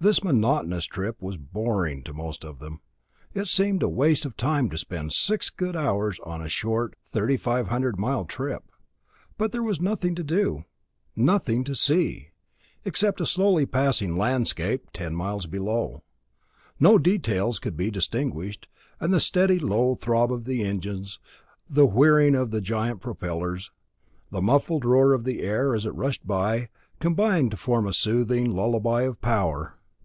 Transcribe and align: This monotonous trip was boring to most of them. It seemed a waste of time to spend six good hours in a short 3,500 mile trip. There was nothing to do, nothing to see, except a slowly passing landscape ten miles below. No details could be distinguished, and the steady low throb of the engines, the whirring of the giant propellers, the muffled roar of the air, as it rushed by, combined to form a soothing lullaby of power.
This 0.00 0.22
monotonous 0.22 0.84
trip 0.84 1.20
was 1.20 1.36
boring 1.36 2.04
to 2.04 2.12
most 2.12 2.44
of 2.44 2.60
them. 2.60 2.78
It 3.34 3.48
seemed 3.48 3.82
a 3.82 3.88
waste 3.88 4.24
of 4.24 4.36
time 4.36 4.70
to 4.70 4.78
spend 4.78 5.12
six 5.12 5.50
good 5.50 5.74
hours 5.74 6.20
in 6.24 6.40
a 6.40 6.48
short 6.48 6.94
3,500 7.06 7.98
mile 7.98 8.24
trip. 8.24 8.62
There 9.40 9.60
was 9.60 9.80
nothing 9.80 10.14
to 10.14 10.22
do, 10.22 10.62
nothing 11.16 11.64
to 11.64 11.74
see, 11.74 12.28
except 12.84 13.20
a 13.20 13.26
slowly 13.26 13.66
passing 13.66 14.16
landscape 14.16 14.88
ten 14.92 15.16
miles 15.16 15.46
below. 15.46 16.04
No 16.78 16.96
details 16.98 17.58
could 17.58 17.76
be 17.76 17.90
distinguished, 17.90 18.68
and 19.00 19.12
the 19.12 19.18
steady 19.18 19.58
low 19.58 19.96
throb 19.96 20.32
of 20.32 20.44
the 20.44 20.62
engines, 20.62 21.18
the 21.68 21.86
whirring 21.86 22.36
of 22.36 22.52
the 22.52 22.60
giant 22.60 23.00
propellers, 23.00 23.72
the 24.30 24.40
muffled 24.40 24.84
roar 24.84 25.12
of 25.12 25.24
the 25.24 25.42
air, 25.42 25.74
as 25.74 25.84
it 25.84 25.90
rushed 25.96 26.24
by, 26.24 26.68
combined 27.00 27.50
to 27.50 27.56
form 27.56 27.84
a 27.84 27.92
soothing 27.92 28.52
lullaby 28.54 29.02
of 29.02 29.20
power. 29.20 29.74